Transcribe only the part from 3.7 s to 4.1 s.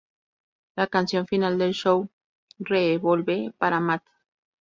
Matt.